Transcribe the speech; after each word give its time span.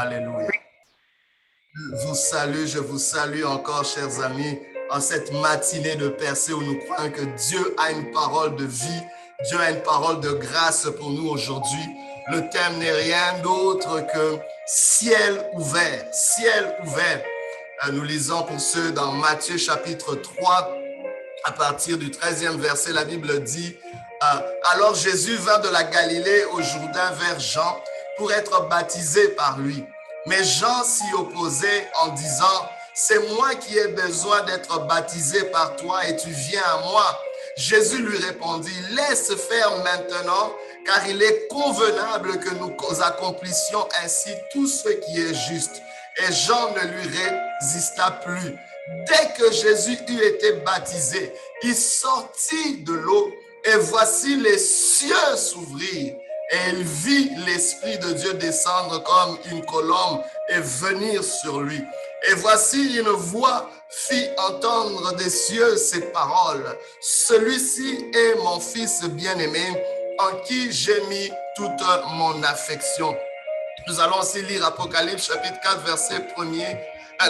Alléluia. 0.00 0.46
Je 1.74 2.06
vous 2.06 2.14
salue, 2.14 2.66
je 2.66 2.78
vous 2.78 2.98
salue 2.98 3.42
encore, 3.42 3.84
chers 3.84 4.22
amis, 4.22 4.60
en 4.90 5.00
cette 5.00 5.32
matinée 5.32 5.96
de 5.96 6.08
percée 6.08 6.52
où 6.52 6.62
nous 6.62 6.78
croyons 6.78 7.10
que 7.10 7.22
Dieu 7.48 7.74
a 7.78 7.90
une 7.90 8.12
parole 8.12 8.54
de 8.54 8.64
vie, 8.64 9.02
Dieu 9.48 9.58
a 9.58 9.70
une 9.72 9.82
parole 9.82 10.20
de 10.20 10.30
grâce 10.30 10.88
pour 11.00 11.10
nous 11.10 11.28
aujourd'hui. 11.28 11.82
Le 12.30 12.48
thème 12.48 12.78
n'est 12.78 12.92
rien 12.92 13.40
d'autre 13.42 14.06
que 14.12 14.38
ciel 14.68 15.44
ouvert, 15.54 16.06
ciel 16.12 16.76
ouvert. 16.84 17.20
Euh, 17.84 17.90
nous 17.90 18.04
lisons 18.04 18.44
pour 18.44 18.60
ceux 18.60 18.92
dans 18.92 19.10
Matthieu 19.10 19.56
chapitre 19.56 20.14
3, 20.14 20.76
à 21.42 21.50
partir 21.50 21.98
du 21.98 22.10
13e 22.10 22.56
verset, 22.58 22.92
la 22.92 23.04
Bible 23.04 23.42
dit, 23.42 23.76
euh, 24.22 24.40
alors 24.74 24.94
Jésus 24.94 25.34
vint 25.34 25.58
de 25.58 25.68
la 25.70 25.82
Galilée 25.82 26.44
au 26.52 26.62
Jourdain 26.62 27.10
vers 27.18 27.40
Jean 27.40 27.82
pour 28.18 28.32
être 28.32 28.68
baptisé 28.68 29.28
par 29.28 29.58
lui. 29.58 29.84
Mais 30.26 30.44
Jean 30.44 30.84
s'y 30.84 31.14
opposait 31.14 31.88
en 32.02 32.08
disant, 32.08 32.68
c'est 32.92 33.20
moi 33.34 33.54
qui 33.54 33.78
ai 33.78 33.88
besoin 33.88 34.42
d'être 34.42 34.86
baptisé 34.86 35.44
par 35.44 35.76
toi 35.76 36.06
et 36.06 36.16
tu 36.16 36.28
viens 36.28 36.64
à 36.64 36.80
moi. 36.82 37.18
Jésus 37.56 38.02
lui 38.02 38.18
répondit, 38.18 38.74
laisse 38.90 39.32
faire 39.34 39.70
maintenant, 39.84 40.52
car 40.84 41.08
il 41.08 41.22
est 41.22 41.46
convenable 41.48 42.38
que 42.40 42.50
nous 42.54 42.74
accomplissions 43.02 43.86
ainsi 44.02 44.30
tout 44.52 44.66
ce 44.66 44.88
qui 44.88 45.20
est 45.20 45.34
juste. 45.48 45.80
Et 46.18 46.32
Jean 46.32 46.72
ne 46.72 46.80
lui 46.80 47.08
résista 47.08 48.10
plus. 48.10 48.56
Dès 49.06 49.32
que 49.36 49.52
Jésus 49.52 49.98
eut 50.08 50.22
été 50.24 50.52
baptisé, 50.64 51.32
il 51.62 51.74
sortit 51.74 52.78
de 52.78 52.94
l'eau 52.94 53.32
et 53.64 53.76
voici 53.76 54.36
les 54.36 54.58
cieux 54.58 55.36
s'ouvrir 55.36 56.16
il 56.52 56.82
vit 56.82 57.30
l'Esprit 57.46 57.98
de 57.98 58.12
Dieu 58.12 58.34
descendre 58.34 59.02
comme 59.02 59.38
une 59.50 59.64
colombe 59.66 60.22
et 60.48 60.60
venir 60.60 61.22
sur 61.22 61.60
lui. 61.60 61.82
Et 62.30 62.34
voici 62.34 62.98
une 62.98 63.08
voix 63.08 63.70
fit 63.90 64.28
entendre 64.38 65.14
des 65.16 65.30
cieux 65.30 65.76
ces 65.76 66.00
paroles. 66.12 66.64
Celui-ci 67.00 68.10
est 68.14 68.34
mon 68.42 68.60
fils 68.60 69.04
bien-aimé 69.04 69.66
en 70.18 70.36
qui 70.40 70.72
j'ai 70.72 71.00
mis 71.08 71.30
toute 71.54 71.82
mon 72.12 72.42
affection. 72.42 73.14
Nous 73.86 74.00
allons 74.00 74.18
aussi 74.20 74.42
lire 74.42 74.64
Apocalypse 74.66 75.28
chapitre 75.28 75.60
4 75.62 75.84
verset 75.84 76.26
1er. 76.36 76.78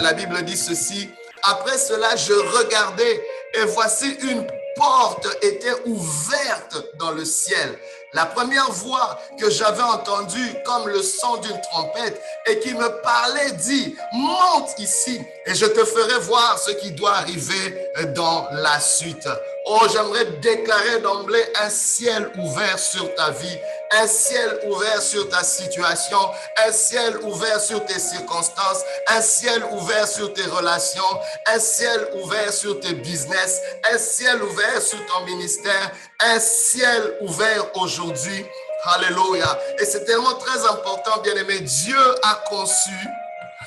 La 0.01 0.13
Bible 0.13 0.41
dit 0.43 0.57
ceci. 0.57 1.09
Après 1.43 1.77
cela, 1.77 2.15
je 2.15 2.33
regardais 2.33 3.23
et 3.53 3.63
voici 3.65 4.17
une 4.21 4.45
porte 4.75 5.27
était 5.41 5.75
ouverte 5.85 6.77
dans 6.95 7.11
le 7.11 7.25
ciel. 7.25 7.77
La 8.13 8.25
première 8.25 8.71
voix 8.71 9.19
que 9.39 9.49
j'avais 9.51 9.83
entendue 9.83 10.55
comme 10.65 10.87
le 10.87 11.01
son 11.03 11.37
d'une 11.37 11.61
trompette 11.61 12.19
et 12.47 12.59
qui 12.59 12.73
me 12.73 13.01
parlait 13.01 13.51
dit, 13.51 13.95
monte 14.13 14.79
ici 14.79 15.21
et 15.45 15.53
je 15.53 15.65
te 15.65 15.85
ferai 15.85 16.19
voir 16.21 16.57
ce 16.57 16.71
qui 16.71 16.91
doit 16.91 17.13
arriver 17.13 17.91
dans 18.15 18.47
la 18.51 18.79
suite. 18.79 19.27
Oh, 19.65 19.81
j'aimerais 19.91 20.25
déclarer 20.41 20.99
d'emblée 21.01 21.45
un 21.61 21.69
ciel 21.69 22.31
ouvert 22.39 22.79
sur 22.79 23.13
ta 23.13 23.29
vie, 23.29 23.57
un 23.91 24.07
ciel 24.07 24.59
ouvert 24.67 25.01
sur 25.01 25.29
ta 25.29 25.43
situation, 25.43 26.17
un 26.65 26.71
ciel 26.71 27.17
ouvert 27.23 27.59
sur 27.59 27.85
tes 27.85 27.99
circonstances, 27.99 28.83
un 29.07 29.21
ciel 29.21 29.63
ouvert 29.71 30.07
sur 30.07 30.33
tes 30.33 30.45
relations, 30.45 31.03
un 31.45 31.59
ciel 31.59 32.07
ouvert 32.23 32.51
sur 32.51 32.79
tes 32.79 32.93
business, 32.93 33.61
un 33.93 33.97
ciel 33.99 34.41
ouvert 34.41 34.81
sur 34.81 34.99
ton 35.05 35.25
ministère, 35.25 35.91
un 36.19 36.39
ciel 36.39 37.17
ouvert 37.21 37.65
aujourd'hui. 37.75 37.98
Alléluia. 38.83 39.59
Et 39.79 39.85
c'est 39.85 40.05
tellement 40.05 40.35
très 40.35 40.65
important, 40.65 41.21
bien 41.21 41.35
aimé. 41.35 41.59
Dieu 41.59 41.99
a 42.23 42.35
conçu, 42.49 42.95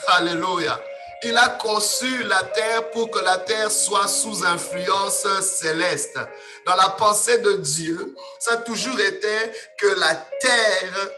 Alléluia, 0.08 0.80
il 1.24 1.36
a 1.36 1.48
conçu 1.50 2.24
la 2.24 2.42
terre 2.42 2.90
pour 2.90 3.10
que 3.10 3.20
la 3.20 3.38
terre 3.38 3.70
soit 3.70 4.08
sous 4.08 4.44
influence 4.44 5.26
céleste. 5.40 6.18
Dans 6.66 6.74
la 6.74 6.88
pensée 6.90 7.38
de 7.38 7.52
Dieu, 7.54 8.14
ça 8.38 8.54
a 8.54 8.56
toujours 8.56 8.98
été 8.98 9.52
que 9.78 9.86
la 9.98 10.14
terre 10.40 11.10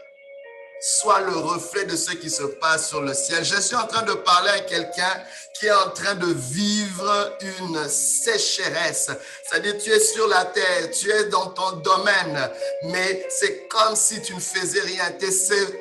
soit 0.87 1.21
le 1.21 1.35
reflet 1.35 1.85
de 1.85 1.95
ce 1.95 2.11
qui 2.11 2.29
se 2.29 2.43
passe 2.43 2.89
sur 2.89 3.01
le 3.01 3.15
ciel. 3.15 3.43
Je 3.43 3.59
suis 3.59 3.75
en 3.75 3.87
train 3.87 4.03
de 4.03 4.13
parler 4.13 4.51
à 4.51 4.59
quelqu'un 4.59 5.23
qui 5.55 5.65
est 5.65 5.71
en 5.71 5.89
train 5.89 6.13
de 6.13 6.27
vivre 6.27 7.37
une 7.41 7.89
sécheresse. 7.89 9.09
C'est-à-dire, 9.43 9.77
tu 9.79 9.89
es 9.89 9.99
sur 9.99 10.27
la 10.27 10.45
terre, 10.45 10.91
tu 10.91 11.09
es 11.11 11.25
dans 11.25 11.47
ton 11.47 11.71
domaine, 11.77 12.51
mais 12.83 13.25
c'est 13.29 13.67
comme 13.67 13.95
si 13.95 14.21
tu 14.21 14.35
ne 14.35 14.39
faisais 14.39 14.81
rien. 14.81 15.09
Tes, 15.17 15.29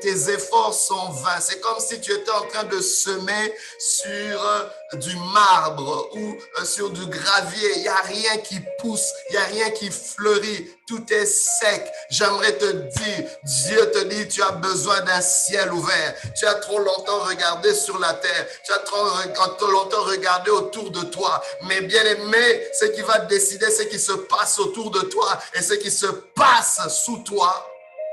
tes 0.00 0.30
efforts 0.30 0.72
sont 0.72 1.10
vains. 1.10 1.40
C'est 1.40 1.60
comme 1.60 1.80
si 1.80 2.00
tu 2.00 2.10
étais 2.10 2.30
en 2.30 2.46
train 2.46 2.64
de 2.64 2.80
semer 2.80 3.54
sur 3.78 4.70
du 4.96 5.16
marbre 5.16 6.10
ou 6.14 6.36
euh, 6.58 6.64
sur 6.64 6.90
du 6.90 7.06
gravier. 7.06 7.68
Il 7.76 7.82
n'y 7.82 7.88
a 7.88 8.00
rien 8.02 8.36
qui 8.38 8.60
pousse, 8.78 9.12
il 9.30 9.32
n'y 9.32 9.42
a 9.42 9.44
rien 9.46 9.70
qui 9.70 9.90
fleurit. 9.90 10.70
Tout 10.86 11.04
est 11.12 11.24
sec. 11.24 11.90
J'aimerais 12.10 12.52
te 12.58 12.66
dire, 12.66 13.28
Dieu 13.44 13.90
te 13.90 14.04
dit, 14.04 14.28
tu 14.28 14.42
as 14.42 14.52
besoin 14.52 15.00
d'un 15.00 15.20
ciel 15.22 15.72
ouvert. 15.72 16.14
Tu 16.38 16.46
as 16.46 16.54
trop 16.54 16.78
longtemps 16.78 17.20
regardé 17.20 17.74
sur 17.74 17.98
la 17.98 18.12
terre. 18.12 18.46
Tu 18.64 18.72
as 18.72 18.78
trop, 18.78 19.70
longtemps 19.70 20.02
regardé 20.02 20.50
autour 20.50 20.90
de 20.90 21.00
toi. 21.04 21.42
Mais 21.62 21.80
bien 21.80 22.04
aimé, 22.04 22.68
ce 22.78 22.84
qui 22.86 23.00
va 23.00 23.20
décider 23.20 23.70
ce 23.70 23.82
qui 23.84 23.98
se 23.98 24.12
passe 24.12 24.58
autour 24.58 24.90
de 24.90 25.00
toi 25.00 25.38
et 25.54 25.62
ce 25.62 25.74
qui 25.74 25.90
se 25.90 26.06
passe 26.06 26.80
sous 27.04 27.18
toi, 27.18 27.66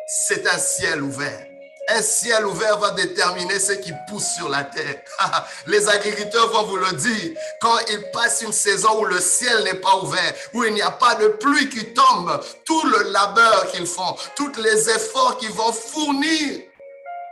c'est 0.08 0.48
un 0.48 0.58
ciel 0.58 1.02
ouvert. 1.02 1.51
Un 1.94 2.02
ciel 2.02 2.46
ouvert 2.46 2.78
va 2.78 2.92
déterminer 2.92 3.60
ce 3.60 3.74
qui 3.74 3.92
pousse 4.08 4.36
sur 4.38 4.48
la 4.48 4.64
terre. 4.64 5.02
Les 5.68 5.90
agriculteurs 5.90 6.50
vont 6.52 6.64
vous 6.64 6.78
le 6.78 6.94
dire. 6.94 7.38
Quand 7.60 7.78
ils 7.90 8.10
passent 8.12 8.42
une 8.42 8.54
saison 8.54 9.02
où 9.02 9.06
le 9.06 9.20
ciel 9.20 9.64
n'est 9.66 9.74
pas 9.74 9.98
ouvert, 9.98 10.34
où 10.54 10.64
il 10.64 10.74
n'y 10.74 10.82
a 10.82 10.92
pas 10.92 11.16
de 11.16 11.28
pluie 11.28 11.68
qui 11.70 11.94
tombe, 11.94 12.40
tout 12.66 12.86
le 12.86 13.12
labeur 13.12 13.72
qu'ils 13.72 13.86
font, 13.86 14.16
tous 14.38 14.54
les 14.62 14.90
efforts 14.90 15.38
qu'ils 15.38 15.52
vont 15.52 15.74
fournir 15.74 16.62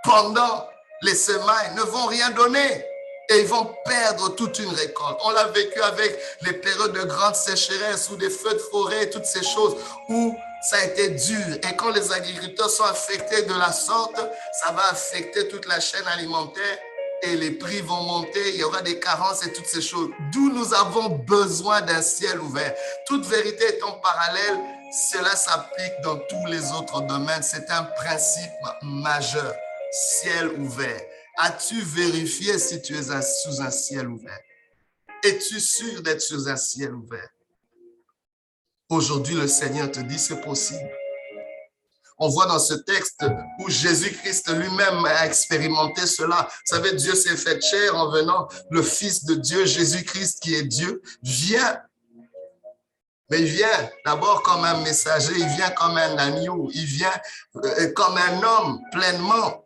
pendant 0.03 0.67
les 1.03 1.15
semaines 1.15 1.75
ne 1.77 1.83
vont 1.83 2.07
rien 2.07 2.29
donner 2.31 2.85
et 3.29 3.39
ils 3.39 3.47
vont 3.47 3.73
perdre 3.85 4.35
toute 4.35 4.59
une 4.59 4.71
récolte. 4.71 5.19
On 5.23 5.31
l'a 5.31 5.45
vécu 5.45 5.79
avec 5.81 6.19
les 6.41 6.53
périodes 6.53 6.93
de 6.93 7.03
grande 7.03 7.35
sécheresse 7.35 8.09
ou 8.09 8.17
des 8.17 8.29
feux 8.29 8.53
de 8.53 8.59
forêt, 8.71 9.09
toutes 9.09 9.25
ces 9.25 9.43
choses 9.43 9.77
où 10.09 10.35
ça 10.61 10.77
a 10.77 10.85
été 10.85 11.09
dur. 11.09 11.55
Et 11.69 11.75
quand 11.75 11.91
les 11.91 12.11
agriculteurs 12.11 12.69
sont 12.69 12.83
affectés 12.83 13.43
de 13.43 13.53
la 13.53 13.71
sorte, 13.71 14.19
ça 14.61 14.71
va 14.71 14.89
affecter 14.89 15.47
toute 15.47 15.67
la 15.67 15.79
chaîne 15.79 16.07
alimentaire 16.07 16.77
et 17.21 17.35
les 17.35 17.51
prix 17.51 17.81
vont 17.81 18.03
monter, 18.03 18.49
il 18.49 18.55
y 18.55 18.63
aura 18.63 18.81
des 18.81 18.99
carences 18.99 19.45
et 19.45 19.51
toutes 19.51 19.65
ces 19.65 19.81
choses. 19.81 20.09
D'où 20.31 20.51
nous 20.51 20.73
avons 20.73 21.09
besoin 21.09 21.81
d'un 21.81 22.01
ciel 22.01 22.39
ouvert. 22.39 22.73
Toute 23.05 23.25
vérité 23.25 23.75
étant 23.75 23.99
parallèle, 23.99 24.57
cela 25.11 25.35
s'applique 25.35 26.01
dans 26.03 26.17
tous 26.17 26.45
les 26.47 26.71
autres 26.71 27.01
domaines. 27.01 27.43
C'est 27.43 27.69
un 27.69 27.83
principe 27.83 28.51
majeur. 28.83 29.53
Ciel 29.91 30.49
ouvert. 30.59 31.01
As-tu 31.37 31.81
vérifié 31.81 32.57
si 32.59 32.81
tu 32.81 32.95
es 32.95 33.03
sous 33.03 33.61
un 33.61 33.71
ciel 33.71 34.07
ouvert? 34.07 34.39
Es-tu 35.23 35.59
sûr 35.59 36.01
d'être 36.01 36.21
sous 36.21 36.47
un 36.47 36.55
ciel 36.55 36.93
ouvert? 36.93 37.29
Aujourd'hui, 38.89 39.35
le 39.35 39.47
Seigneur 39.47 39.91
te 39.91 39.99
dit 39.99 40.17
c'est 40.17 40.41
possible. 40.41 40.89
On 42.17 42.27
voit 42.27 42.47
dans 42.47 42.59
ce 42.59 42.73
texte 42.73 43.23
où 43.59 43.69
Jésus-Christ 43.69 44.49
lui-même 44.49 45.05
a 45.05 45.25
expérimenté 45.25 46.05
cela. 46.05 46.49
Vous 46.49 46.75
savez, 46.75 46.93
Dieu 46.93 47.15
s'est 47.15 47.37
fait 47.37 47.61
chair 47.61 47.95
en 47.95 48.09
venant. 48.09 48.49
Le 48.71 48.81
Fils 48.81 49.23
de 49.23 49.35
Dieu, 49.35 49.65
Jésus-Christ 49.65 50.41
qui 50.41 50.55
est 50.55 50.63
Dieu, 50.63 51.01
vient. 51.23 51.81
Mais 53.29 53.39
il 53.39 53.45
vient 53.45 53.89
d'abord 54.05 54.41
comme 54.41 54.65
un 54.65 54.81
messager, 54.81 55.33
il 55.37 55.47
vient 55.49 55.69
comme 55.69 55.95
un 55.95 56.17
agneau, 56.17 56.69
il 56.73 56.85
vient 56.85 57.13
euh, 57.63 57.93
comme 57.93 58.17
un 58.17 58.41
homme 58.41 58.81
pleinement 58.91 59.63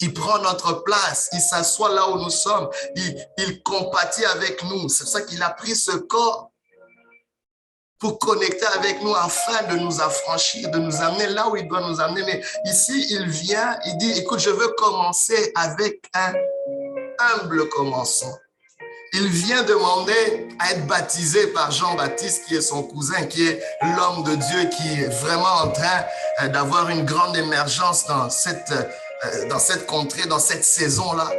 il 0.00 0.14
prend 0.14 0.38
notre 0.38 0.82
place, 0.82 1.28
il 1.32 1.40
s'assoit 1.40 1.92
là 1.92 2.08
où 2.08 2.16
nous 2.16 2.30
sommes, 2.30 2.70
il, 2.96 3.62
compatit 3.62 4.24
avec 4.24 4.62
nous. 4.64 4.88
C'est 4.88 5.04
pour 5.04 5.12
ça 5.12 5.20
qu'il 5.22 5.42
a 5.42 5.50
pris 5.50 5.76
ce 5.76 5.92
corps 5.92 6.49
pour 8.00 8.18
connecter 8.18 8.66
avec 8.78 9.02
nous 9.02 9.14
afin 9.14 9.62
de 9.72 9.78
nous 9.78 10.00
affranchir, 10.00 10.70
de 10.70 10.78
nous 10.78 11.02
amener 11.02 11.26
là 11.28 11.48
où 11.48 11.56
il 11.56 11.68
doit 11.68 11.86
nous 11.86 12.00
amener. 12.00 12.22
Mais 12.24 12.42
ici, 12.64 13.06
il 13.10 13.28
vient, 13.28 13.78
il 13.84 13.98
dit, 13.98 14.18
écoute, 14.18 14.40
je 14.40 14.50
veux 14.50 14.68
commencer 14.78 15.52
avec 15.54 16.00
un 16.14 16.32
humble 17.18 17.68
commencement. 17.68 18.34
Il 19.12 19.26
vient 19.28 19.64
demander 19.64 20.48
à 20.60 20.72
être 20.72 20.86
baptisé 20.86 21.48
par 21.48 21.70
Jean-Baptiste, 21.72 22.46
qui 22.46 22.56
est 22.56 22.60
son 22.60 22.84
cousin, 22.84 23.26
qui 23.26 23.46
est 23.46 23.60
l'homme 23.82 24.22
de 24.22 24.36
Dieu, 24.36 24.70
qui 24.70 25.02
est 25.02 25.08
vraiment 25.08 25.64
en 25.64 25.68
train 25.68 26.04
euh, 26.42 26.48
d'avoir 26.48 26.88
une 26.90 27.04
grande 27.04 27.36
émergence 27.36 28.06
dans 28.06 28.30
cette 28.30 28.70
euh, 28.70 29.48
dans 29.48 29.58
cette 29.58 29.86
contrée, 29.86 30.26
dans 30.26 30.38
cette 30.38 30.64
saison-là. 30.64 31.30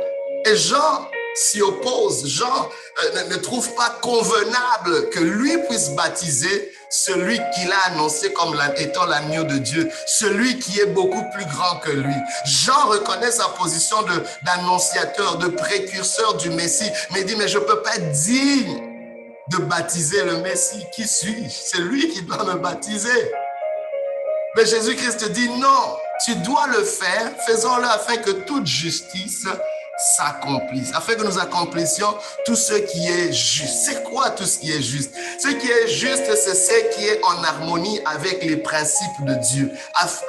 Et 0.45 0.55
Jean 0.55 1.07
s'y 1.35 1.61
oppose. 1.61 2.27
Jean 2.27 2.69
euh, 3.03 3.27
ne, 3.29 3.35
trouve 3.37 3.73
pas 3.75 3.89
convenable 4.01 5.09
que 5.09 5.19
lui 5.19 5.57
puisse 5.69 5.89
baptiser 5.91 6.71
celui 6.89 7.39
qu'il 7.55 7.71
a 7.71 7.93
annoncé 7.93 8.33
comme 8.33 8.57
étant 8.77 9.05
l'agneau 9.05 9.43
de 9.43 9.57
Dieu, 9.57 9.89
celui 10.05 10.59
qui 10.59 10.79
est 10.79 10.87
beaucoup 10.87 11.23
plus 11.33 11.45
grand 11.45 11.77
que 11.79 11.91
lui. 11.91 12.15
Jean 12.45 12.87
reconnaît 12.87 13.31
sa 13.31 13.45
position 13.49 13.97
d'annonciateur, 14.43 15.37
de, 15.37 15.47
précurseur 15.47 16.35
du 16.35 16.49
Messie, 16.49 16.89
mais 17.11 17.23
dit, 17.23 17.35
mais 17.35 17.47
je 17.47 17.59
ne 17.59 17.63
peux 17.63 17.81
pas 17.81 17.95
être 17.95 18.11
digne 18.11 18.81
de 19.49 19.57
baptiser 19.57 20.23
le 20.23 20.37
Messie. 20.37 20.83
Qui 20.93 21.07
suis-je 21.07 21.49
C'est 21.49 21.79
lui 21.79 22.09
qui 22.09 22.21
doit 22.23 22.43
me 22.43 22.55
baptiser. 22.55 23.31
Mais 24.55 24.65
Jésus-Christ 24.65 25.31
dit, 25.31 25.47
non, 25.47 25.97
tu 26.25 26.35
dois 26.37 26.67
le 26.67 26.83
faire, 26.83 27.31
faisons-le 27.47 27.85
afin 27.85 28.17
que 28.17 28.31
toute 28.31 28.67
justice 28.67 29.47
s'accomplisse, 30.01 30.91
afin 30.93 31.15
que 31.15 31.23
nous 31.23 31.39
accomplissions 31.39 32.13
tout 32.45 32.55
ce 32.55 32.73
qui 32.73 33.07
est 33.07 33.31
juste. 33.31 33.85
C'est 33.85 34.03
quoi 34.03 34.31
tout 34.31 34.45
ce 34.45 34.59
qui 34.59 34.71
est 34.71 34.81
juste? 34.81 35.11
Ce 35.39 35.49
qui 35.49 35.69
est 35.69 35.87
juste, 35.87 36.23
c'est 36.35 36.55
ce 36.55 36.95
qui 36.95 37.07
est 37.07 37.23
en 37.23 37.43
harmonie 37.43 37.99
avec 38.05 38.43
les 38.43 38.57
principes 38.57 39.25
de 39.25 39.33
Dieu, 39.35 39.71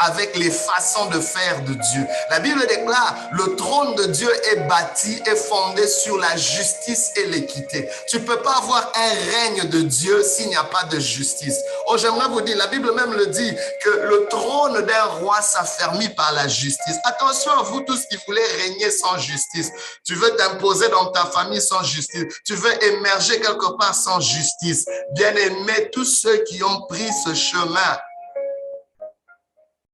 avec 0.01 0.37
les 0.37 0.51
façons 0.51 1.07
de 1.07 1.21
faire 1.21 1.61
de 1.63 1.73
Dieu. 1.73 2.07
La 2.31 2.41
Bible 2.41 2.67
déclare, 2.67 3.17
le 3.33 3.57
trône 3.57 3.95
de 3.97 4.05
Dieu 4.07 4.31
est 4.51 4.69
bâti 4.69 5.21
et 5.27 5.37
fondé 5.37 5.87
sur 5.87 6.19
la 6.19 6.37
justice 6.37 7.11
et 7.17 7.27
l'équité. 7.27 7.89
Tu 8.09 8.21
peux 8.21 8.41
pas 8.41 8.57
avoir 8.57 8.93
un 8.95 9.31
règne 9.33 9.69
de 9.69 9.83
Dieu 9.83 10.23
s'il 10.23 10.49
n'y 10.49 10.57
a 10.57 10.65
pas 10.65 10.85
de 10.85 10.99
justice. 10.99 11.59
Oh, 11.87 11.97
j'aimerais 11.97 12.29
vous 12.29 12.41
dire, 12.41 12.57
la 12.57 12.67
Bible 12.67 12.93
même 12.95 13.13
le 13.13 13.27
dit, 13.27 13.55
que 13.83 13.91
le 13.91 14.27
trône 14.29 14.85
d'un 14.85 15.05
roi 15.21 15.41
s'affermit 15.41 16.09
par 16.11 16.33
la 16.33 16.49
justice. 16.49 16.97
Attention 17.05 17.53
à 17.53 17.63
vous 17.63 17.81
tous 17.81 18.07
qui 18.07 18.19
voulez 18.27 18.45
régner 18.63 18.91
sans 18.91 19.19
justice. 19.19 19.62
Tu 20.05 20.15
veux 20.15 20.35
t'imposer 20.37 20.89
dans 20.89 21.11
ta 21.13 21.25
famille 21.27 21.61
sans 21.61 21.83
justice. 21.83 22.25
Tu 22.45 22.55
veux 22.55 22.85
émerger 22.85 23.41
quelque 23.41 23.77
part 23.77 23.95
sans 23.95 24.21
justice. 24.21 24.87
Bien-aimés, 25.13 25.91
tous 25.93 26.05
ceux 26.05 26.39
qui 26.45 26.63
ont 26.63 26.87
pris 26.89 27.09
ce 27.25 27.35
chemin 27.35 27.99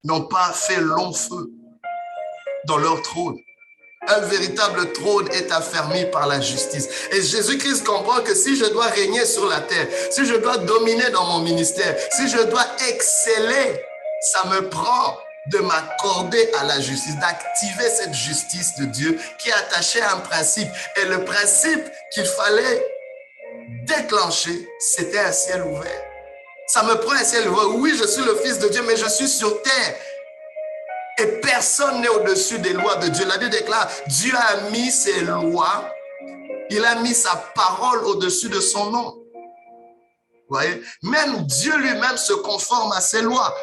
n'ont 0.04 0.24
pas 0.24 0.52
fait 0.52 0.80
long 0.80 1.12
feu 1.12 1.50
dans 2.66 2.78
leur 2.78 3.00
trône. 3.02 3.36
Un 4.06 4.20
véritable 4.20 4.92
trône 4.92 5.28
est 5.32 5.50
affermi 5.52 6.06
par 6.06 6.26
la 6.28 6.40
justice. 6.40 6.88
Et 7.10 7.20
Jésus-Christ 7.20 7.84
comprend 7.84 8.22
que 8.22 8.34
si 8.34 8.56
je 8.56 8.64
dois 8.66 8.86
régner 8.86 9.26
sur 9.26 9.46
la 9.46 9.60
terre, 9.60 9.88
si 10.10 10.24
je 10.24 10.34
dois 10.36 10.56
dominer 10.58 11.10
dans 11.10 11.24
mon 11.26 11.40
ministère, 11.40 11.96
si 12.12 12.28
je 12.28 12.42
dois 12.44 12.64
exceller, 12.88 13.82
ça 14.20 14.44
me 14.46 14.68
prend 14.68 15.18
de 15.48 15.58
m'accorder 15.58 16.50
à 16.58 16.64
la 16.64 16.80
justice, 16.80 17.16
d'activer 17.18 17.88
cette 17.88 18.14
justice 18.14 18.76
de 18.76 18.84
Dieu 18.86 19.18
qui 19.38 19.48
est 19.48 19.54
attachée 19.54 20.00
à 20.00 20.14
un 20.14 20.20
principe. 20.20 20.68
Et 20.96 21.04
le 21.06 21.24
principe 21.24 21.84
qu'il 22.12 22.24
fallait 22.24 22.86
déclencher, 23.86 24.68
c'était 24.78 25.20
un 25.20 25.32
ciel 25.32 25.62
ouvert. 25.62 26.02
Ça 26.66 26.82
me 26.82 26.94
prend 26.96 27.12
un 27.12 27.24
ciel 27.24 27.48
ouvert. 27.48 27.74
Oui, 27.76 27.94
je 27.98 28.06
suis 28.06 28.22
le 28.22 28.36
Fils 28.36 28.58
de 28.58 28.68
Dieu, 28.68 28.82
mais 28.86 28.96
je 28.96 29.08
suis 29.08 29.28
sur 29.28 29.62
terre. 29.62 29.96
Et 31.18 31.26
personne 31.40 32.00
n'est 32.00 32.08
au-dessus 32.08 32.58
des 32.58 32.74
lois 32.74 32.96
de 32.96 33.08
Dieu. 33.08 33.26
La 33.26 33.38
Bible 33.38 33.50
déclare, 33.50 33.90
Dieu 34.06 34.34
a 34.36 34.70
mis 34.70 34.90
ses 34.90 35.20
lois, 35.22 35.92
il 36.70 36.84
a 36.84 36.96
mis 36.96 37.14
sa 37.14 37.34
parole 37.54 38.04
au-dessus 38.04 38.48
de 38.48 38.60
son 38.60 38.90
nom. 38.90 39.14
Vous 40.48 40.56
voyez, 40.56 40.80
même 41.02 41.44
Dieu 41.44 41.76
lui-même 41.76 42.16
se 42.16 42.32
conforme 42.34 42.92
à 42.92 43.00
ses 43.00 43.22
lois. 43.22 43.54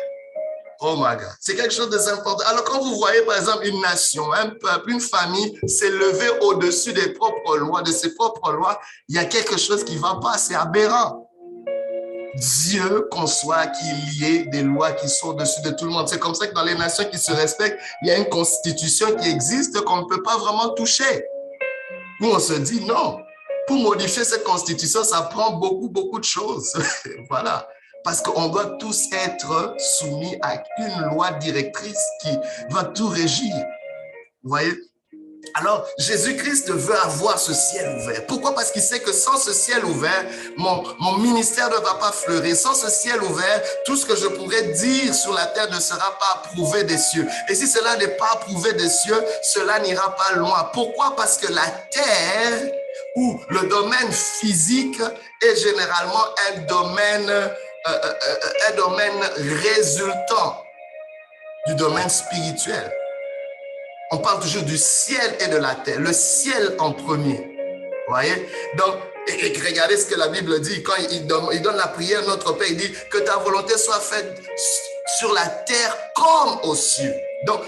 Oh 0.81 0.95
my 0.97 1.15
God. 1.15 1.29
C'est 1.39 1.55
quelque 1.55 1.73
chose 1.73 1.89
d'important. 1.89 2.43
Alors, 2.47 2.63
quand 2.63 2.81
vous 2.81 2.95
voyez, 2.95 3.21
par 3.21 3.37
exemple, 3.37 3.65
une 3.65 3.79
nation, 3.81 4.31
un 4.33 4.49
peuple, 4.49 4.91
une 4.91 4.99
famille 4.99 5.57
s'élever 5.67 6.29
au-dessus 6.41 6.93
des 6.93 7.09
propres 7.09 7.57
lois, 7.57 7.81
de 7.81 7.91
ses 7.91 8.13
propres 8.15 8.51
lois, 8.51 8.79
il 9.07 9.15
y 9.15 9.19
a 9.19 9.25
quelque 9.25 9.57
chose 9.57 9.83
qui 9.83 9.95
ne 9.95 10.01
va 10.01 10.19
pas. 10.21 10.37
C'est 10.37 10.55
aberrant. 10.55 11.29
Dieu 12.35 13.07
conçoit 13.11 13.67
qu'il 13.67 14.21
y 14.21 14.25
ait 14.25 14.45
des 14.47 14.63
lois 14.63 14.91
qui 14.91 15.07
sont 15.07 15.29
au-dessus 15.29 15.61
de 15.61 15.71
tout 15.71 15.85
le 15.85 15.91
monde. 15.91 16.09
C'est 16.09 16.19
comme 16.19 16.35
ça 16.35 16.47
que 16.47 16.53
dans 16.53 16.65
les 16.65 16.75
nations 16.75 17.05
qui 17.05 17.17
se 17.17 17.31
respectent, 17.31 17.79
il 18.01 18.09
y 18.09 18.11
a 18.11 18.17
une 18.17 18.27
constitution 18.27 19.15
qui 19.15 19.29
existe 19.29 19.79
qu'on 19.81 20.01
ne 20.01 20.05
peut 20.05 20.21
pas 20.21 20.37
vraiment 20.37 20.69
toucher. 20.73 21.25
Nous, 22.19 22.29
on 22.29 22.39
se 22.39 22.53
dit 22.53 22.83
non. 22.83 23.19
Pour 23.67 23.77
modifier 23.77 24.25
cette 24.25 24.43
constitution, 24.43 25.03
ça 25.03 25.21
prend 25.23 25.53
beaucoup, 25.53 25.89
beaucoup 25.89 26.19
de 26.19 26.25
choses. 26.25 26.73
voilà 27.29 27.67
parce 28.05 28.21
qu'on 28.21 28.47
doit 28.47 28.77
tous 28.79 29.09
être 29.11 29.75
soumis 29.79 30.37
à 30.43 30.63
une 30.77 31.09
loi 31.09 31.31
directrice 31.31 32.05
qui 32.21 32.37
va 32.69 32.83
tout 32.85 33.09
régir. 33.09 33.53
Vous 34.43 34.49
voyez? 34.51 34.73
Alors, 35.55 35.87
Jésus-Christ 35.97 36.71
veut 36.71 36.99
avoir 36.99 37.39
ce 37.39 37.53
ciel 37.53 37.97
ouvert. 37.97 38.25
Pourquoi? 38.27 38.53
Parce 38.53 38.71
qu'il 38.71 38.81
sait 38.81 38.99
que 38.99 39.11
sans 39.11 39.37
ce 39.37 39.53
ciel 39.53 39.85
ouvert, 39.85 40.25
mon, 40.57 40.83
mon 40.99 41.17
ministère 41.17 41.69
ne 41.69 41.77
va 41.77 41.95
pas 41.95 42.11
fleurir. 42.11 42.55
Sans 42.55 42.73
ce 42.73 42.89
ciel 42.89 43.21
ouvert, 43.23 43.61
tout 43.85 43.95
ce 43.95 44.05
que 44.05 44.15
je 44.15 44.27
pourrais 44.27 44.63
dire 44.63 45.13
sur 45.13 45.33
la 45.33 45.45
terre 45.47 45.71
ne 45.71 45.79
sera 45.79 46.17
pas 46.19 46.41
approuvé 46.41 46.83
des 46.83 46.97
cieux. 46.97 47.27
Et 47.49 47.55
si 47.55 47.67
cela 47.67 47.95
n'est 47.97 48.17
pas 48.17 48.31
approuvé 48.33 48.73
des 48.73 48.89
cieux, 48.89 49.23
cela 49.43 49.79
n'ira 49.79 50.15
pas 50.15 50.35
loin. 50.35 50.69
Pourquoi? 50.73 51.15
Parce 51.15 51.37
que 51.37 51.51
la 51.51 51.67
terre 51.91 52.71
ou 53.15 53.39
le 53.49 53.61
domaine 53.67 54.11
physique 54.11 55.01
est 55.41 55.55
généralement 55.55 56.25
un 56.49 56.59
domaine 56.61 57.51
un 57.85 58.75
domaine 58.75 59.21
résultant 59.37 60.63
du 61.67 61.75
domaine 61.75 62.09
spirituel. 62.09 62.91
On 64.11 64.17
parle 64.17 64.39
toujours 64.41 64.63
du 64.63 64.77
ciel 64.77 65.35
et 65.39 65.47
de 65.47 65.57
la 65.57 65.75
terre, 65.75 65.99
le 65.99 66.13
ciel 66.13 66.75
en 66.79 66.91
premier. 66.91 67.55
Voyez? 68.07 68.47
Donc, 68.77 68.95
et, 69.27 69.53
regardez 69.65 69.97
ce 69.97 70.05
que 70.05 70.15
la 70.15 70.27
Bible 70.27 70.59
dit 70.61 70.83
quand 70.83 70.93
il 71.09 71.25
donne, 71.25 71.75
la 71.75 71.87
prière 71.87 72.21
notre 72.27 72.53
Père. 72.53 72.67
Il 72.69 72.77
dit 72.77 72.93
que 73.09 73.17
ta 73.19 73.37
volonté 73.37 73.77
soit 73.77 73.99
faite 73.99 74.39
sur 75.17 75.33
la 75.33 75.47
terre 75.47 75.97
comme 76.15 76.59
aux 76.63 76.75
cieux. 76.75 77.13
Donc, 77.45 77.61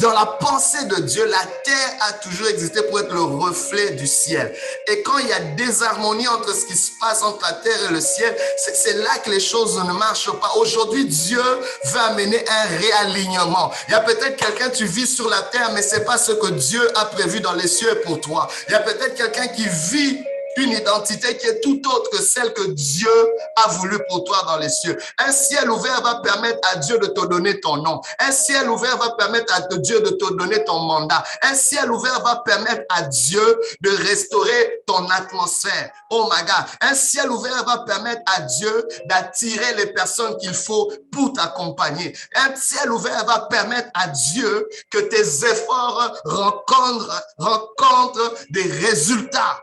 dans 0.00 0.12
la 0.12 0.26
pensée 0.26 0.84
de 0.84 0.96
Dieu, 0.96 1.24
la 1.26 1.44
terre 1.64 1.96
a 2.08 2.12
toujours 2.14 2.48
existé 2.48 2.82
pour 2.82 3.00
être 3.00 3.12
le 3.12 3.22
reflet 3.22 3.90
du 3.90 4.06
ciel. 4.06 4.54
Et 4.86 5.02
quand 5.02 5.18
il 5.18 5.28
y 5.28 5.32
a 5.32 5.40
désharmonie 5.40 6.28
entre 6.28 6.54
ce 6.54 6.66
qui 6.66 6.76
se 6.76 6.92
passe 7.00 7.22
entre 7.22 7.42
la 7.42 7.52
terre 7.54 7.90
et 7.90 7.92
le 7.92 8.00
ciel, 8.00 8.36
c'est 8.56 8.94
là 8.94 9.18
que 9.24 9.30
les 9.30 9.40
choses 9.40 9.76
ne 9.76 9.92
marchent 9.92 10.30
pas. 10.32 10.52
Aujourd'hui, 10.56 11.04
Dieu 11.06 11.42
veut 11.84 12.00
amener 12.00 12.44
un 12.48 12.78
réalignement. 12.78 13.72
Il 13.88 13.92
y 13.92 13.94
a 13.94 14.00
peut-être 14.00 14.36
quelqu'un, 14.36 14.70
tu 14.70 14.84
vis 14.84 15.06
sur 15.06 15.28
la 15.28 15.42
terre, 15.42 15.70
mais 15.74 15.82
c'est 15.82 16.04
pas 16.04 16.18
ce 16.18 16.32
que 16.32 16.48
Dieu 16.48 16.98
a 16.98 17.06
prévu 17.06 17.40
dans 17.40 17.54
les 17.54 17.68
cieux 17.68 18.00
pour 18.04 18.20
toi. 18.20 18.48
Il 18.68 18.72
y 18.72 18.74
a 18.74 18.80
peut-être 18.80 19.14
quelqu'un 19.14 19.48
qui 19.48 19.66
vit 19.68 20.22
une 20.58 20.72
identité 20.72 21.36
qui 21.36 21.46
est 21.46 21.60
tout 21.60 21.80
autre 21.86 22.10
que 22.10 22.22
celle 22.22 22.52
que 22.52 22.68
Dieu 22.70 23.10
a 23.56 23.68
voulu 23.68 23.98
pour 24.08 24.24
toi 24.24 24.42
dans 24.46 24.56
les 24.58 24.68
cieux. 24.68 24.98
Un 25.18 25.32
ciel 25.32 25.70
ouvert 25.70 26.02
va 26.02 26.16
permettre 26.16 26.58
à 26.72 26.76
Dieu 26.76 26.98
de 26.98 27.06
te 27.06 27.26
donner 27.26 27.60
ton 27.60 27.76
nom. 27.76 28.00
Un 28.18 28.32
ciel 28.32 28.68
ouvert 28.68 28.96
va 28.98 29.10
permettre 29.10 29.54
à 29.54 29.60
Dieu 29.76 30.00
de 30.00 30.10
te 30.10 30.34
donner 30.34 30.64
ton 30.64 30.80
mandat. 30.80 31.22
Un 31.42 31.54
ciel 31.54 31.90
ouvert 31.90 32.22
va 32.22 32.42
permettre 32.44 32.82
à 32.88 33.02
Dieu 33.02 33.60
de 33.80 33.90
restaurer 33.90 34.82
ton 34.86 35.08
atmosphère. 35.10 35.90
Oh 36.10 36.28
my 36.30 36.42
God. 36.42 36.66
Un 36.80 36.94
ciel 36.94 37.30
ouvert 37.30 37.64
va 37.64 37.78
permettre 37.78 38.22
à 38.36 38.42
Dieu 38.42 38.88
d'attirer 39.06 39.74
les 39.74 39.86
personnes 39.92 40.36
qu'il 40.38 40.54
faut 40.54 40.92
pour 41.12 41.32
t'accompagner. 41.32 42.16
Un 42.34 42.54
ciel 42.56 42.90
ouvert 42.90 43.24
va 43.24 43.40
permettre 43.50 43.90
à 43.94 44.08
Dieu 44.08 44.68
que 44.90 44.98
tes 44.98 45.46
efforts 45.46 46.12
rencontrent, 46.24 47.22
rencontrent 47.38 48.34
des 48.50 48.62
résultats. 48.62 49.62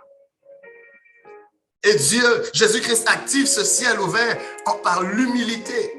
Et 1.85 1.95
Dieu, 1.95 2.43
Jésus-Christ 2.51 3.03
active 3.07 3.47
ce 3.47 3.63
ciel 3.63 3.99
ouvert 3.99 4.37
par 4.83 5.03
l'humilité. 5.03 5.93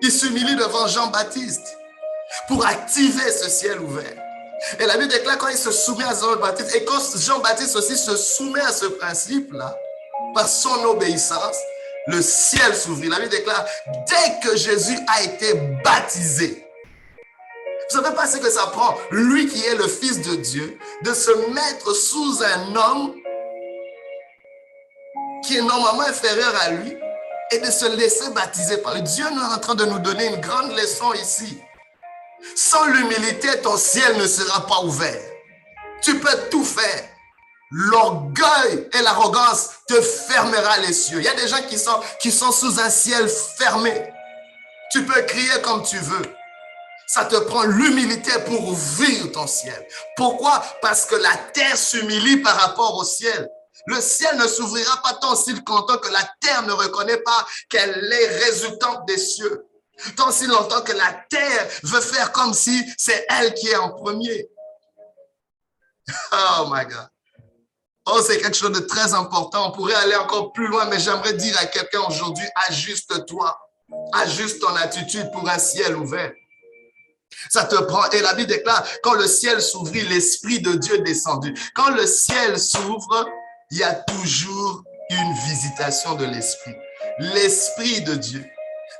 Il 0.00 0.10
s'humilie 0.10 0.56
devant 0.56 0.86
Jean-Baptiste 0.86 1.76
pour 2.48 2.64
activer 2.66 3.30
ce 3.30 3.48
ciel 3.50 3.78
ouvert. 3.80 4.16
Et 4.80 4.86
la 4.86 4.96
Bible 4.96 5.12
déclare 5.12 5.36
quand 5.36 5.48
il 5.48 5.58
se 5.58 5.70
soumet 5.70 6.04
à 6.04 6.14
Jean-Baptiste, 6.14 6.74
et 6.74 6.84
quand 6.84 7.00
Jean-Baptiste 7.16 7.76
aussi 7.76 7.96
se 7.96 8.16
soumet 8.16 8.62
à 8.62 8.72
ce 8.72 8.86
principe-là, 8.86 9.76
par 10.34 10.48
son 10.48 10.84
obéissance, 10.84 11.56
le 12.06 12.22
ciel 12.22 12.74
s'ouvrit. 12.74 13.08
La 13.08 13.18
Bible 13.18 13.30
déclare, 13.30 13.66
dès 14.08 14.48
que 14.48 14.56
Jésus 14.56 14.98
a 15.08 15.22
été 15.24 15.54
baptisé, 15.84 16.66
vous 17.90 18.00
savez 18.00 18.14
pas 18.14 18.26
ce 18.26 18.38
que 18.38 18.48
ça 18.48 18.68
prend, 18.68 18.96
lui 19.10 19.46
qui 19.46 19.62
est 19.66 19.74
le 19.74 19.86
Fils 19.86 20.22
de 20.22 20.36
Dieu, 20.36 20.78
de 21.02 21.12
se 21.12 21.30
mettre 21.52 21.92
sous 21.94 22.42
un 22.42 22.74
homme 22.74 23.14
qui 25.52 25.58
est 25.58 25.62
normalement 25.62 26.04
inférieur 26.04 26.54
à 26.62 26.70
lui 26.70 26.96
et 27.50 27.58
de 27.58 27.70
se 27.70 27.84
laisser 27.96 28.30
baptiser 28.30 28.78
par 28.78 28.94
lui. 28.94 29.02
Dieu 29.02 29.26
est 29.26 29.54
en 29.54 29.58
train 29.58 29.74
de 29.74 29.84
nous 29.84 29.98
donner 29.98 30.26
une 30.26 30.40
grande 30.40 30.72
leçon 30.72 31.12
ici. 31.12 31.60
Sans 32.56 32.86
l'humilité, 32.86 33.60
ton 33.60 33.76
ciel 33.76 34.16
ne 34.16 34.26
sera 34.26 34.66
pas 34.66 34.80
ouvert. 34.82 35.20
Tu 36.00 36.18
peux 36.18 36.48
tout 36.50 36.64
faire. 36.64 37.04
L'orgueil 37.70 38.88
et 38.94 39.02
l'arrogance 39.02 39.70
te 39.86 40.00
fermera 40.00 40.78
les 40.78 40.94
cieux. 40.94 41.18
Il 41.18 41.24
y 41.24 41.28
a 41.28 41.34
des 41.34 41.48
gens 41.48 41.62
qui 41.68 41.78
sont, 41.78 42.00
qui 42.18 42.32
sont 42.32 42.50
sous 42.50 42.80
un 42.80 42.88
ciel 42.88 43.28
fermé. 43.28 44.10
Tu 44.90 45.04
peux 45.04 45.20
crier 45.22 45.60
comme 45.62 45.82
tu 45.82 45.98
veux. 45.98 46.34
Ça 47.06 47.26
te 47.26 47.36
prend 47.36 47.64
l'humilité 47.64 48.32
pour 48.46 48.68
ouvrir 48.68 49.30
ton 49.32 49.46
ciel. 49.46 49.86
Pourquoi? 50.16 50.64
Parce 50.80 51.04
que 51.04 51.16
la 51.16 51.36
terre 51.52 51.76
s'humilie 51.76 52.38
par 52.38 52.56
rapport 52.56 52.96
au 52.96 53.04
ciel. 53.04 53.50
Le 53.86 54.00
ciel 54.00 54.36
ne 54.36 54.46
s'ouvrira 54.46 55.02
pas 55.02 55.14
tant 55.14 55.34
s'il 55.34 55.62
content 55.64 55.98
que 55.98 56.10
la 56.10 56.28
terre 56.40 56.62
ne 56.62 56.72
reconnaît 56.72 57.22
pas 57.22 57.46
qu'elle 57.68 58.12
est 58.12 58.44
résultante 58.44 59.06
des 59.06 59.18
cieux. 59.18 59.66
Tant 60.16 60.30
si 60.30 60.46
longtemps 60.46 60.82
que 60.82 60.92
la 60.92 61.12
terre 61.30 61.68
veut 61.82 62.00
faire 62.00 62.32
comme 62.32 62.54
si 62.54 62.84
c'est 62.98 63.26
elle 63.28 63.54
qui 63.54 63.68
est 63.68 63.76
en 63.76 63.90
premier. 63.90 64.48
Oh 66.32 66.66
my 66.68 66.84
God. 66.84 67.08
Oh, 68.06 68.20
c'est 68.26 68.38
quelque 68.38 68.56
chose 68.56 68.72
de 68.72 68.80
très 68.80 69.14
important. 69.14 69.68
On 69.68 69.70
pourrait 69.70 69.94
aller 69.94 70.16
encore 70.16 70.52
plus 70.52 70.66
loin, 70.66 70.86
mais 70.86 70.98
j'aimerais 70.98 71.34
dire 71.34 71.56
à 71.58 71.66
quelqu'un 71.66 72.00
aujourd'hui, 72.00 72.46
ajuste-toi. 72.68 73.56
Ajuste 74.12 74.60
ton 74.60 74.74
attitude 74.74 75.30
pour 75.30 75.48
un 75.48 75.58
ciel 75.58 75.96
ouvert. 75.96 76.32
Ça 77.48 77.64
te 77.64 77.76
prend. 77.76 78.10
Et 78.10 78.20
la 78.20 78.34
Bible 78.34 78.48
déclare, 78.48 78.84
quand 79.02 79.14
le 79.14 79.26
ciel 79.26 79.62
s'ouvrit, 79.62 80.02
l'Esprit 80.08 80.60
de 80.60 80.72
Dieu 80.74 80.96
est 80.96 81.02
descendu. 81.02 81.54
Quand 81.74 81.90
le 81.90 82.06
ciel 82.06 82.58
s'ouvre, 82.58 83.26
il 83.72 83.78
y 83.78 83.82
a 83.82 83.94
toujours 83.94 84.84
une 85.08 85.32
visitation 85.48 86.14
de 86.16 86.26
l'Esprit. 86.26 86.74
L'Esprit 87.18 88.02
de 88.02 88.14
Dieu. 88.14 88.44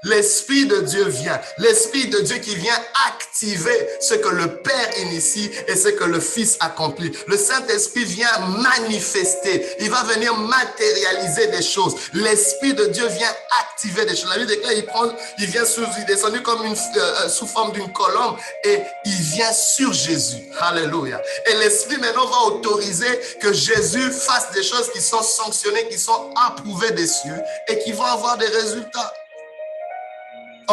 L'Esprit 0.05 0.67
de 0.67 0.81
Dieu 0.81 1.05
vient. 1.05 1.41
L'Esprit 1.59 2.09
de 2.09 2.19
Dieu 2.23 2.39
qui 2.39 2.57
vient 2.57 2.79
activer 3.09 3.89
ce 4.01 4.15
que 4.15 4.31
le 4.31 4.57
Père 4.57 4.99
initie 4.99 5.49
et 5.69 5.77
ce 5.77 5.89
que 5.91 6.03
le 6.03 6.19
Fils 6.19 6.57
accomplit. 6.59 7.13
Le 7.29 7.37
Saint-Esprit 7.37 8.05
vient 8.05 8.37
manifester. 8.41 9.65
Il 9.79 9.91
va 9.91 10.03
venir 10.03 10.37
matérialiser 10.37 11.47
des 11.49 11.63
choses. 11.63 11.95
L'Esprit 12.15 12.75
de 12.75 12.87
Dieu 12.87 13.07
vient 13.07 13.33
activer 13.61 14.05
des 14.05 14.17
choses. 14.17 14.31
La 14.31 14.39
Bible 14.39 14.49
déclare, 14.49 14.73
il 14.73 14.87
prend, 14.87 15.05
il 15.39 15.47
vient 15.47 15.65
sous, 15.65 15.83
il 15.97 16.05
descendu 16.07 16.43
comme 16.43 16.65
une, 16.65 16.73
euh, 16.73 17.01
euh, 17.21 17.29
sous 17.29 17.47
forme 17.47 17.71
d'une 17.71 17.93
colombe 17.93 18.37
et 18.65 18.81
il 19.05 19.23
vient 19.37 19.53
sur 19.53 19.93
Jésus. 19.93 20.43
Alléluia. 20.59 21.23
Et 21.47 21.55
l'Esprit 21.55 21.99
maintenant 21.99 22.27
va 22.27 22.39
autoriser 22.47 23.21
que 23.41 23.53
Jésus 23.53 24.11
fasse 24.11 24.51
des 24.51 24.65
choses 24.65 24.91
qui 24.91 25.01
sont 25.01 25.23
sanctionnées, 25.23 25.87
qui 25.89 25.99
sont 25.99 26.35
approuvées 26.45 26.91
des 26.91 27.07
cieux 27.07 27.41
et 27.69 27.79
qui 27.79 27.93
vont 27.93 28.03
avoir 28.03 28.37
des 28.37 28.49
résultats 28.49 29.13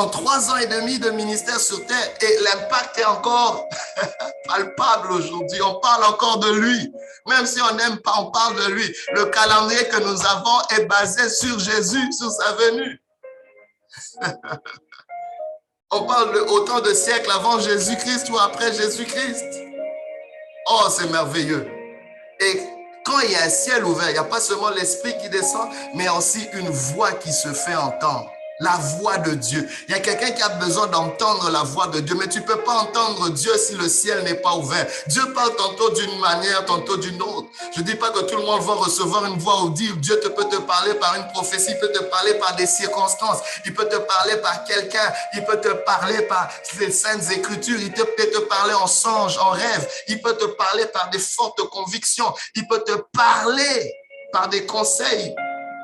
trois 0.07 0.51
ans 0.51 0.57
et 0.57 0.67
demi 0.67 0.99
de 0.99 1.09
ministère 1.09 1.59
sur 1.59 1.85
terre 1.85 2.13
et 2.21 2.43
l'impact 2.43 2.97
est 2.99 3.05
encore 3.05 3.67
palpable 4.47 5.11
aujourd'hui. 5.11 5.61
On 5.61 5.79
parle 5.79 6.03
encore 6.05 6.39
de 6.39 6.51
lui. 6.51 6.91
Même 7.27 7.45
si 7.45 7.61
on 7.61 7.75
n'aime 7.75 7.97
pas, 7.97 8.13
on 8.19 8.31
parle 8.31 8.55
de 8.55 8.71
lui. 8.71 8.95
Le 9.13 9.25
calendrier 9.25 9.87
que 9.87 9.97
nous 9.97 10.25
avons 10.25 10.61
est 10.77 10.85
basé 10.85 11.29
sur 11.29 11.59
Jésus, 11.59 12.11
sur 12.13 12.31
sa 12.31 12.53
venue. 12.53 13.01
on 15.91 16.03
parle 16.03 16.37
autant 16.49 16.81
de 16.81 16.93
siècles 16.93 17.31
avant 17.31 17.59
Jésus-Christ 17.59 18.29
ou 18.29 18.37
après 18.37 18.73
Jésus-Christ. 18.73 19.45
Oh, 20.67 20.87
c'est 20.89 21.09
merveilleux. 21.09 21.67
Et 22.39 22.61
quand 23.05 23.19
il 23.21 23.31
y 23.31 23.35
a 23.35 23.43
un 23.43 23.49
ciel 23.49 23.83
ouvert, 23.85 24.09
il 24.09 24.13
n'y 24.13 24.19
a 24.19 24.23
pas 24.23 24.39
seulement 24.39 24.69
l'esprit 24.69 25.17
qui 25.17 25.29
descend, 25.29 25.67
mais 25.95 26.07
aussi 26.09 26.47
une 26.53 26.69
voix 26.69 27.11
qui 27.13 27.33
se 27.33 27.51
fait 27.53 27.75
entendre 27.75 28.29
la 28.59 28.77
voix 28.97 29.17
de 29.17 29.35
Dieu. 29.35 29.67
Il 29.87 29.91
y 29.91 29.95
a 29.95 29.99
quelqu'un 29.99 30.31
qui 30.31 30.41
a 30.41 30.49
besoin 30.49 30.87
d'entendre 30.87 31.49
la 31.49 31.63
voix 31.63 31.87
de 31.87 31.99
Dieu, 31.99 32.15
mais 32.19 32.27
tu 32.27 32.39
ne 32.39 32.45
peux 32.45 32.61
pas 32.61 32.73
entendre 32.73 33.29
Dieu 33.29 33.51
si 33.57 33.75
le 33.75 33.87
ciel 33.87 34.23
n'est 34.23 34.35
pas 34.35 34.55
ouvert. 34.55 34.85
Dieu 35.07 35.33
parle 35.33 35.55
tantôt 35.55 35.89
d'une 35.91 36.19
manière, 36.19 36.65
tantôt 36.65 36.97
d'une 36.97 37.21
autre. 37.21 37.47
Je 37.75 37.81
ne 37.81 37.85
dis 37.85 37.95
pas 37.95 38.09
que 38.11 38.19
tout 38.21 38.37
le 38.37 38.43
monde 38.43 38.61
va 38.61 38.73
recevoir 38.73 39.25
une 39.25 39.37
voix 39.37 39.61
audible. 39.61 39.99
Dieu 39.99 40.19
te 40.19 40.27
peut 40.27 40.45
te 40.45 40.57
parler 40.57 40.93
par 40.95 41.15
une 41.15 41.27
prophétie, 41.27 41.71
il 41.71 41.79
peut 41.79 41.91
te 41.91 42.03
parler 42.03 42.33
par 42.35 42.55
des 42.55 42.65
circonstances, 42.65 43.39
il 43.65 43.73
peut 43.73 43.87
te 43.87 43.97
parler 43.97 44.37
par 44.37 44.63
quelqu'un, 44.63 45.13
il 45.33 45.43
peut 45.45 45.59
te 45.59 45.69
parler 45.69 46.21
par 46.23 46.49
les 46.79 46.91
saintes 46.91 47.31
écritures, 47.31 47.79
il 47.79 47.91
peut 47.91 48.05
te 48.05 48.39
parler 48.39 48.73
en 48.73 48.87
songe, 48.87 49.37
en 49.37 49.51
rêve, 49.51 49.87
il 50.07 50.21
peut 50.21 50.35
te 50.35 50.45
parler 50.45 50.85
par 50.87 51.09
des 51.09 51.19
fortes 51.19 51.61
convictions, 51.69 52.33
il 52.55 52.67
peut 52.67 52.83
te 52.85 52.93
parler 53.13 53.93
par 54.31 54.47
des 54.49 54.65
conseils, 54.65 55.33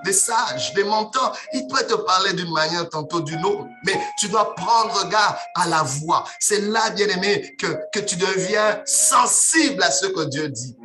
des 0.05 0.13
sages, 0.13 0.73
des 0.73 0.85
mentors. 0.85 1.37
Il 1.53 1.67
peut 1.67 1.85
te 1.85 1.95
parler 1.95 2.33
d'une 2.33 2.51
manière, 2.51 2.87
tantôt 2.89 3.19
d'une 3.19 3.43
autre, 3.43 3.65
mais 3.85 3.99
tu 4.17 4.29
dois 4.29 4.55
prendre 4.55 5.09
garde 5.09 5.35
à 5.55 5.67
la 5.67 5.83
voix. 5.83 6.23
C'est 6.39 6.61
là, 6.61 6.89
bien-aimé, 6.91 7.55
que, 7.59 7.67
que 7.91 7.99
tu 7.99 8.15
deviens 8.15 8.81
sensible 8.85 9.83
à 9.83 9.91
ce 9.91 10.05
que 10.05 10.23
Dieu 10.25 10.47
dit. 10.47 10.77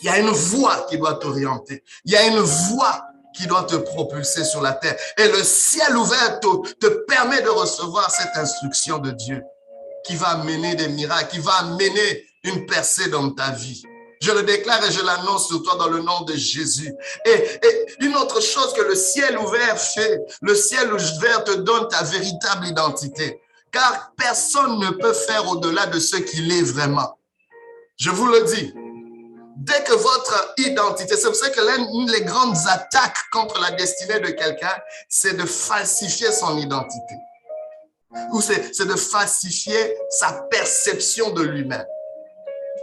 Il 0.00 0.06
y 0.06 0.08
a 0.08 0.18
une 0.18 0.30
voix 0.30 0.86
qui 0.88 0.96
doit 0.96 1.14
t'orienter. 1.14 1.84
Il 2.04 2.12
y 2.12 2.16
a 2.16 2.26
une 2.26 2.38
voix 2.38 3.04
qui 3.34 3.46
doit 3.46 3.64
te 3.64 3.76
propulser 3.76 4.44
sur 4.44 4.62
la 4.62 4.72
terre. 4.72 4.96
Et 5.16 5.28
le 5.28 5.42
ciel 5.42 5.96
ouvert 5.96 6.40
te, 6.40 6.72
te 6.74 6.86
permet 7.06 7.42
de 7.42 7.48
recevoir 7.48 8.10
cette 8.10 8.36
instruction 8.36 8.98
de 8.98 9.10
Dieu 9.10 9.42
qui 10.04 10.16
va 10.16 10.28
amener 10.28 10.74
des 10.74 10.88
miracles, 10.88 11.30
qui 11.30 11.38
va 11.40 11.52
amener 11.54 12.26
une 12.44 12.66
percée 12.66 13.10
dans 13.10 13.30
ta 13.30 13.50
vie. 13.50 13.82
Je 14.20 14.32
le 14.32 14.42
déclare 14.42 14.84
et 14.84 14.90
je 14.90 15.04
l'annonce 15.04 15.46
sur 15.48 15.62
toi 15.62 15.76
dans 15.76 15.88
le 15.88 16.00
nom 16.00 16.22
de 16.22 16.34
Jésus. 16.34 16.92
Et, 17.24 17.58
une 18.00 18.16
autre 18.16 18.40
chose 18.40 18.72
que 18.74 18.82
le 18.82 18.94
ciel 18.94 19.38
ouvert 19.38 19.78
fait, 19.78 20.20
le 20.42 20.54
ciel 20.54 20.92
ouvert 20.92 21.44
te 21.44 21.52
donne 21.52 21.88
ta 21.88 22.02
véritable 22.02 22.66
identité. 22.66 23.40
Car 23.70 24.12
personne 24.16 24.78
ne 24.78 24.90
peut 24.90 25.12
faire 25.12 25.48
au-delà 25.48 25.86
de 25.86 25.98
ce 25.98 26.16
qu'il 26.16 26.50
est 26.52 26.62
vraiment. 26.62 27.18
Je 27.96 28.10
vous 28.10 28.26
le 28.26 28.42
dis. 28.42 28.72
Dès 29.56 29.82
que 29.82 29.92
votre 29.92 30.54
identité, 30.56 31.16
c'est 31.16 31.26
pour 31.26 31.34
ça 31.34 31.50
que 31.50 31.60
l'une 31.60 32.06
des 32.06 32.22
grandes 32.22 32.56
attaques 32.68 33.18
contre 33.32 33.60
la 33.60 33.72
destinée 33.72 34.20
de 34.20 34.30
quelqu'un, 34.30 34.74
c'est 35.08 35.36
de 35.36 35.44
falsifier 35.44 36.32
son 36.32 36.56
identité. 36.58 37.14
Ou 38.32 38.40
c'est 38.40 38.84
de 38.84 38.94
falsifier 38.94 39.96
sa 40.10 40.32
perception 40.50 41.30
de 41.30 41.42
lui-même. 41.42 41.84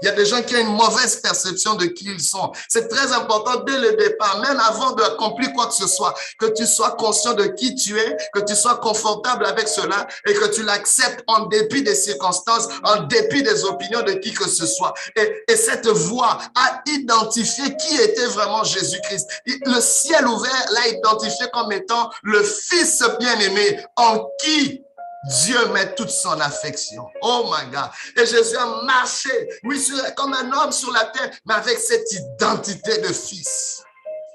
Il 0.01 0.05
y 0.05 0.09
a 0.09 0.11
des 0.13 0.25
gens 0.25 0.41
qui 0.41 0.55
ont 0.55 0.59
une 0.59 0.75
mauvaise 0.75 1.17
perception 1.17 1.75
de 1.75 1.85
qui 1.85 2.05
ils 2.05 2.21
sont. 2.21 2.51
C'est 2.69 2.87
très 2.87 3.11
important 3.13 3.63
dès 3.65 3.77
le 3.77 3.95
départ, 3.95 4.39
même 4.41 4.59
avant 4.59 4.91
d'accomplir 4.91 5.51
quoi 5.53 5.67
que 5.67 5.73
ce 5.73 5.87
soit, 5.87 6.13
que 6.39 6.47
tu 6.47 6.65
sois 6.65 6.91
conscient 6.91 7.33
de 7.33 7.45
qui 7.45 7.75
tu 7.75 7.97
es, 7.97 8.17
que 8.33 8.39
tu 8.41 8.55
sois 8.55 8.77
confortable 8.77 9.45
avec 9.45 9.67
cela 9.67 10.07
et 10.25 10.33
que 10.33 10.45
tu 10.53 10.63
l'acceptes 10.63 11.23
en 11.27 11.45
dépit 11.47 11.83
des 11.83 11.95
circonstances, 11.95 12.67
en 12.83 13.03
dépit 13.03 13.43
des 13.43 13.65
opinions 13.65 14.01
de 14.03 14.13
qui 14.13 14.33
que 14.33 14.47
ce 14.47 14.65
soit. 14.65 14.93
Et, 15.15 15.43
et 15.47 15.55
cette 15.55 15.87
voix 15.87 16.39
a 16.55 16.81
identifié 16.87 17.75
qui 17.77 17.95
était 17.97 18.27
vraiment 18.27 18.63
Jésus-Christ. 18.63 19.27
Le 19.45 19.81
ciel 19.81 20.27
ouvert 20.27 20.65
l'a 20.71 20.87
identifié 20.89 21.47
comme 21.53 21.71
étant 21.71 22.09
le 22.23 22.43
Fils 22.43 23.03
bien-aimé 23.19 23.79
en 23.95 24.29
qui 24.41 24.84
Dieu 25.27 25.67
met 25.73 25.95
toute 25.95 26.09
son 26.09 26.39
affection. 26.39 27.07
Oh 27.21 27.51
my 27.51 27.71
God. 27.71 27.89
Et 28.15 28.25
Jésus 28.25 28.55
a 28.57 28.83
marché, 28.83 29.29
oui, 29.63 29.81
comme 30.15 30.33
un 30.33 30.51
homme 30.51 30.71
sur 30.71 30.91
la 30.91 31.05
terre, 31.05 31.31
mais 31.45 31.55
avec 31.55 31.79
cette 31.79 32.11
identité 32.11 32.99
de 32.99 33.07
fils. 33.07 33.83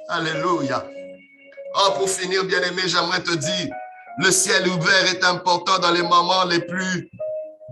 Alléluia. 0.09 0.85
Oh, 1.77 1.93
pour 1.97 2.11
finir, 2.11 2.45
bien-aimé, 2.45 2.83
j'aimerais 2.87 3.23
te 3.23 3.33
dire, 3.33 3.69
le 4.19 4.31
ciel 4.31 4.67
ouvert 4.69 5.07
est 5.07 5.25
important 5.25 5.79
dans 5.79 5.93
les 5.93 6.03
moments 6.03 6.45
les 6.45 6.61
plus 6.61 7.09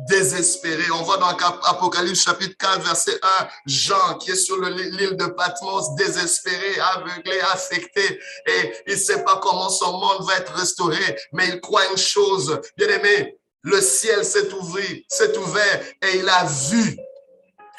désespéré. 0.09 0.85
On 0.93 1.03
voit 1.03 1.19
dans 1.19 1.29
Apocalypse 1.29 2.23
chapitre 2.23 2.57
4, 2.59 2.81
verset 2.83 3.19
1, 3.41 3.49
Jean 3.67 4.19
qui 4.19 4.31
est 4.31 4.37
sur 4.37 4.61
l'île 4.61 5.17
de 5.17 5.27
Patmos, 5.27 5.95
désespéré, 5.97 6.79
aveuglé, 6.95 7.41
affecté, 7.53 8.21
et 8.47 8.73
il 8.87 8.95
ne 8.95 8.99
sait 8.99 9.25
pas 9.25 9.38
comment 9.43 9.69
son 9.69 9.93
monde 9.93 10.27
va 10.27 10.37
être 10.37 10.53
restauré, 10.55 11.17
mais 11.33 11.49
il 11.49 11.61
croit 11.61 11.87
une 11.91 11.99
chose, 11.99 12.61
bien 12.77 12.88
aimé, 12.88 13.38
le 13.62 13.81
ciel 13.81 14.25
s'est 14.25 14.53
ouvert, 14.53 14.97
s'est 15.09 15.37
ouvert 15.37 15.83
et 16.03 16.19
il 16.19 16.29
a 16.29 16.45
vu 16.45 16.99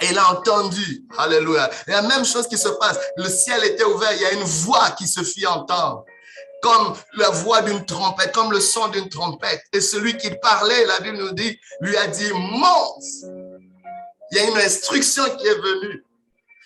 et 0.02 0.08
il 0.12 0.18
a 0.18 0.32
entendu. 0.32 1.04
Alléluia. 1.18 1.70
La 1.88 2.02
même 2.02 2.26
chose 2.26 2.48
qui 2.48 2.58
se 2.58 2.70
passe. 2.70 2.98
Le 3.18 3.28
ciel 3.28 3.64
était 3.66 3.84
ouvert. 3.84 4.14
Il 4.14 4.22
y 4.22 4.26
a 4.26 4.32
une 4.32 4.44
voix 4.44 4.92
qui 4.92 5.08
se 5.08 5.24
fit 5.24 5.46
entendre 5.46 6.06
comme 6.62 6.96
la 7.18 7.30
voix 7.30 7.62
d'une 7.62 7.86
trompette, 7.86 8.32
comme 8.32 8.52
le 8.52 8.60
son 8.60 8.88
d'une 8.90 9.10
trompette. 9.10 9.62
Et 9.74 9.82
celui 9.82 10.18
qui 10.18 10.30
parlait, 10.42 10.86
la 10.86 11.00
Bible 11.00 11.18
nous 11.18 11.32
dit, 11.32 11.60
lui 11.82 11.96
a 11.98 12.08
dit, 12.08 12.32
monte. 12.34 13.04
Il 14.32 14.38
y 14.38 14.40
a 14.40 14.50
une 14.50 14.58
instruction 14.58 15.24
qui 15.38 15.48
est 15.48 15.56
venue. 15.56 16.04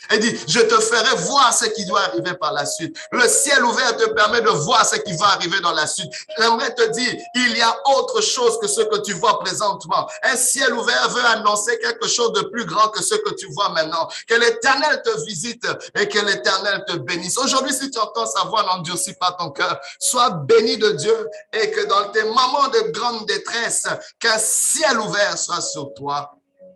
Elle 0.09 0.19
dit, 0.19 0.37
je 0.47 0.59
te 0.59 0.79
ferai 0.79 1.15
voir 1.23 1.53
ce 1.53 1.65
qui 1.65 1.85
doit 1.85 2.01
arriver 2.01 2.33
par 2.33 2.53
la 2.53 2.65
suite. 2.65 2.95
Le 3.11 3.27
ciel 3.27 3.63
ouvert 3.63 3.95
te 3.95 4.09
permet 4.09 4.41
de 4.41 4.49
voir 4.49 4.85
ce 4.85 4.97
qui 4.97 5.15
va 5.15 5.27
arriver 5.27 5.59
dans 5.61 5.71
la 5.71 5.87
suite. 5.87 6.11
J'aimerais 6.37 6.73
te 6.73 6.91
dire, 6.91 7.15
il 7.35 7.57
y 7.57 7.61
a 7.61 7.75
autre 7.97 8.21
chose 8.21 8.59
que 8.59 8.67
ce 8.67 8.81
que 8.81 8.97
tu 9.01 9.13
vois 9.13 9.39
présentement. 9.39 10.09
Un 10.23 10.35
ciel 10.35 10.73
ouvert 10.73 11.09
veut 11.09 11.25
annoncer 11.25 11.79
quelque 11.79 12.07
chose 12.07 12.33
de 12.33 12.41
plus 12.41 12.65
grand 12.65 12.89
que 12.89 13.01
ce 13.01 13.15
que 13.15 13.33
tu 13.35 13.47
vois 13.53 13.69
maintenant. 13.69 14.07
Que 14.27 14.35
l'éternel 14.35 15.01
te 15.03 15.25
visite 15.25 15.67
et 15.95 16.07
que 16.07 16.19
l'éternel 16.19 16.83
te 16.87 16.93
bénisse. 16.97 17.37
Aujourd'hui, 17.37 17.73
si 17.73 17.89
tu 17.89 17.99
entends 17.99 18.25
sa 18.25 18.43
voix, 18.43 18.63
n'endurcis 18.63 19.13
pas 19.13 19.35
ton 19.39 19.51
cœur. 19.51 19.79
Sois 19.99 20.29
béni 20.31 20.77
de 20.77 20.91
Dieu 20.91 21.29
et 21.53 21.71
que 21.71 21.85
dans 21.87 22.09
tes 22.11 22.23
moments 22.23 22.67
de 22.67 22.91
grande 22.91 23.25
détresse, 23.25 23.87
qu'un 24.19 24.37
ciel 24.37 24.99
ouvert 24.99 25.37
soit 25.37 25.61
sur 25.61 25.93
toi 25.93 26.33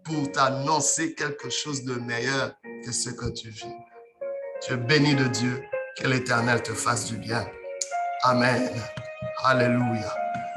pour 0.08 0.32
t'annoncer 0.32 1.14
quelque 1.14 1.50
chose 1.50 1.84
de 1.84 1.96
meilleur 1.96 2.56
que 2.84 2.92
ce 2.92 3.10
que 3.10 3.30
tu 3.30 3.50
vis. 3.50 3.76
Tu 4.62 4.74
es 4.74 4.78
béni 4.78 5.16
de 5.16 5.26
Dieu. 5.28 5.64
Que 6.00 6.08
l'Éternel 6.08 6.62
te 6.62 6.74
fasse 6.74 7.08
du 7.08 7.18
bien. 7.18 7.46
Amen. 8.24 8.70
Alléluia. 9.44 10.27